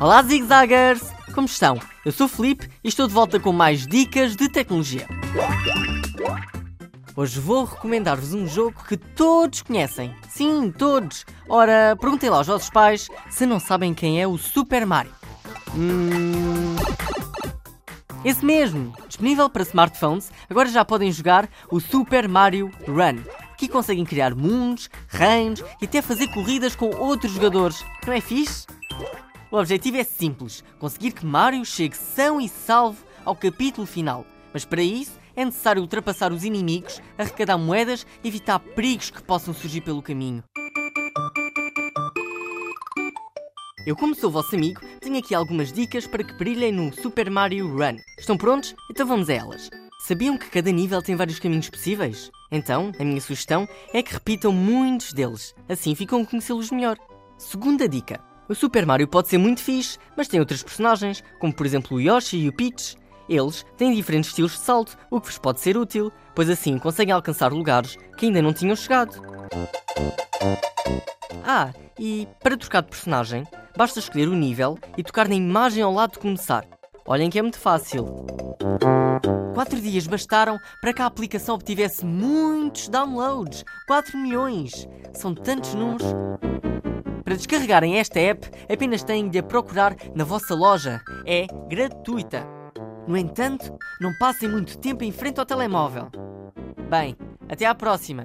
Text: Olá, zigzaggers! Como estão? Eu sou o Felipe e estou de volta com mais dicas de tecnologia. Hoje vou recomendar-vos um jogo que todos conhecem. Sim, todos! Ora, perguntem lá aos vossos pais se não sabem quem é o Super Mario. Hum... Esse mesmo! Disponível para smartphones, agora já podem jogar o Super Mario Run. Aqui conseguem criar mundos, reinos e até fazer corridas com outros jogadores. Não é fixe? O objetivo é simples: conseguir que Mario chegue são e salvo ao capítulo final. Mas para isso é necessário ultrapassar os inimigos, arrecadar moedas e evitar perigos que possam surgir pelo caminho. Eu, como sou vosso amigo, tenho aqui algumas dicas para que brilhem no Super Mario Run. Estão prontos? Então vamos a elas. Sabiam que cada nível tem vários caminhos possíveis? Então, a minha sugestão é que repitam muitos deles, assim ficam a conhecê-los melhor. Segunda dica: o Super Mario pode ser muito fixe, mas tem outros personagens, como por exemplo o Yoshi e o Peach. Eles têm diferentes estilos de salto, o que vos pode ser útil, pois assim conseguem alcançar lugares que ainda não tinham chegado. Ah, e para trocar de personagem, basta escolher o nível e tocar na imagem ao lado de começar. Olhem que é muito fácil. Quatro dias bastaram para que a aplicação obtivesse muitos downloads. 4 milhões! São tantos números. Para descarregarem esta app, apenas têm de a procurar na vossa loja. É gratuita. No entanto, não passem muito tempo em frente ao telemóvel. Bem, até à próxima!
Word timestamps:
Olá, 0.00 0.22
zigzaggers! 0.22 1.12
Como 1.34 1.46
estão? 1.46 1.78
Eu 2.06 2.10
sou 2.10 2.24
o 2.24 2.28
Felipe 2.28 2.70
e 2.82 2.88
estou 2.88 3.06
de 3.06 3.12
volta 3.12 3.38
com 3.38 3.52
mais 3.52 3.86
dicas 3.86 4.34
de 4.34 4.48
tecnologia. 4.48 5.06
Hoje 7.14 7.38
vou 7.38 7.64
recomendar-vos 7.64 8.32
um 8.32 8.46
jogo 8.46 8.82
que 8.88 8.96
todos 8.96 9.60
conhecem. 9.60 10.16
Sim, 10.26 10.72
todos! 10.72 11.26
Ora, 11.46 11.94
perguntem 12.00 12.30
lá 12.30 12.38
aos 12.38 12.46
vossos 12.46 12.70
pais 12.70 13.08
se 13.28 13.44
não 13.44 13.60
sabem 13.60 13.92
quem 13.92 14.22
é 14.22 14.26
o 14.26 14.38
Super 14.38 14.86
Mario. 14.86 15.12
Hum... 15.76 16.76
Esse 18.24 18.42
mesmo! 18.42 18.94
Disponível 19.06 19.50
para 19.50 19.64
smartphones, 19.64 20.32
agora 20.48 20.70
já 20.70 20.82
podem 20.82 21.12
jogar 21.12 21.46
o 21.70 21.78
Super 21.78 22.26
Mario 22.26 22.70
Run. 22.88 23.20
Aqui 23.52 23.68
conseguem 23.68 24.06
criar 24.06 24.34
mundos, 24.34 24.88
reinos 25.08 25.62
e 25.78 25.84
até 25.84 26.00
fazer 26.00 26.28
corridas 26.28 26.74
com 26.74 26.86
outros 26.96 27.32
jogadores. 27.32 27.84
Não 28.06 28.14
é 28.14 28.20
fixe? 28.22 28.66
O 29.50 29.56
objetivo 29.58 29.96
é 29.96 30.04
simples: 30.04 30.62
conseguir 30.78 31.12
que 31.12 31.26
Mario 31.26 31.64
chegue 31.64 31.96
são 31.96 32.40
e 32.40 32.48
salvo 32.48 33.04
ao 33.24 33.34
capítulo 33.34 33.86
final. 33.86 34.24
Mas 34.52 34.64
para 34.64 34.82
isso 34.82 35.18
é 35.34 35.44
necessário 35.44 35.82
ultrapassar 35.82 36.32
os 36.32 36.44
inimigos, 36.44 37.00
arrecadar 37.18 37.58
moedas 37.58 38.06
e 38.22 38.28
evitar 38.28 38.58
perigos 38.58 39.10
que 39.10 39.22
possam 39.22 39.52
surgir 39.54 39.80
pelo 39.80 40.02
caminho. 40.02 40.42
Eu, 43.86 43.96
como 43.96 44.14
sou 44.14 44.30
vosso 44.30 44.54
amigo, 44.54 44.80
tenho 45.00 45.18
aqui 45.18 45.34
algumas 45.34 45.72
dicas 45.72 46.06
para 46.06 46.22
que 46.22 46.34
brilhem 46.34 46.70
no 46.70 46.92
Super 46.92 47.30
Mario 47.30 47.66
Run. 47.66 47.96
Estão 48.18 48.36
prontos? 48.36 48.74
Então 48.90 49.06
vamos 49.06 49.30
a 49.30 49.34
elas. 49.34 49.70
Sabiam 50.06 50.36
que 50.36 50.50
cada 50.50 50.70
nível 50.70 51.02
tem 51.02 51.16
vários 51.16 51.38
caminhos 51.38 51.70
possíveis? 51.70 52.30
Então, 52.52 52.92
a 52.98 53.04
minha 53.04 53.20
sugestão 53.20 53.68
é 53.92 54.02
que 54.02 54.12
repitam 54.12 54.52
muitos 54.52 55.12
deles, 55.12 55.54
assim 55.68 55.94
ficam 55.94 56.22
a 56.22 56.26
conhecê-los 56.26 56.70
melhor. 56.70 56.98
Segunda 57.38 57.88
dica: 57.88 58.20
o 58.50 58.54
Super 58.54 58.84
Mario 58.84 59.06
pode 59.06 59.28
ser 59.28 59.38
muito 59.38 59.62
fixe, 59.62 59.96
mas 60.16 60.26
tem 60.26 60.40
outros 60.40 60.60
personagens, 60.60 61.22
como 61.38 61.54
por 61.54 61.64
exemplo 61.64 61.96
o 61.96 62.00
Yoshi 62.00 62.36
e 62.36 62.48
o 62.48 62.52
Peach. 62.52 62.96
Eles 63.28 63.64
têm 63.76 63.94
diferentes 63.94 64.30
estilos 64.30 64.54
de 64.54 64.58
salto, 64.58 64.98
o 65.08 65.20
que 65.20 65.28
vos 65.28 65.38
pode 65.38 65.60
ser 65.60 65.76
útil, 65.76 66.10
pois 66.34 66.50
assim 66.50 66.76
conseguem 66.76 67.14
alcançar 67.14 67.52
lugares 67.52 67.96
que 68.16 68.26
ainda 68.26 68.42
não 68.42 68.52
tinham 68.52 68.74
chegado. 68.74 69.22
Ah, 71.44 71.72
e 71.96 72.26
para 72.42 72.56
trocar 72.56 72.82
de 72.82 72.88
personagem, 72.88 73.44
basta 73.76 74.00
escolher 74.00 74.26
o 74.26 74.34
nível 74.34 74.76
e 74.98 75.04
tocar 75.04 75.28
na 75.28 75.36
imagem 75.36 75.84
ao 75.84 75.94
lado 75.94 76.14
de 76.14 76.18
começar. 76.18 76.66
Olhem 77.06 77.30
que 77.30 77.38
é 77.38 77.42
muito 77.42 77.58
fácil. 77.58 78.26
Quatro 79.54 79.80
dias 79.80 80.08
bastaram 80.08 80.58
para 80.80 80.92
que 80.92 81.02
a 81.02 81.06
aplicação 81.06 81.54
obtivesse 81.54 82.04
muitos 82.04 82.88
downloads. 82.88 83.64
4 83.86 84.18
milhões! 84.18 84.88
São 85.12 85.34
tantos 85.34 85.72
números. 85.74 86.06
Para 87.30 87.36
descarregarem 87.36 87.96
esta 87.96 88.18
app, 88.18 88.50
apenas 88.68 89.04
têm 89.04 89.28
de 89.28 89.38
a 89.38 89.42
procurar 89.44 89.94
na 90.16 90.24
vossa 90.24 90.52
loja. 90.52 91.00
É 91.24 91.46
gratuita. 91.68 92.44
No 93.06 93.16
entanto, 93.16 93.72
não 94.00 94.12
passem 94.18 94.48
muito 94.48 94.76
tempo 94.76 95.04
em 95.04 95.12
frente 95.12 95.38
ao 95.38 95.46
telemóvel. 95.46 96.10
Bem, 96.88 97.16
até 97.48 97.66
à 97.66 97.72
próxima! 97.72 98.24